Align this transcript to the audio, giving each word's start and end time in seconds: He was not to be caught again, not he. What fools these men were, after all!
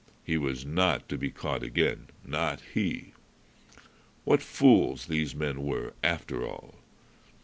He 0.23 0.35
was 0.35 0.65
not 0.65 1.07
to 1.09 1.17
be 1.19 1.29
caught 1.29 1.61
again, 1.61 2.07
not 2.25 2.61
he. 2.73 3.13
What 4.23 4.41
fools 4.41 5.05
these 5.05 5.35
men 5.35 5.61
were, 5.61 5.93
after 6.01 6.43
all! 6.43 6.73